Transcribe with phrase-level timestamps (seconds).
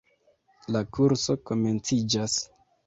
[0.77, 2.45] La kurso komenciĝas.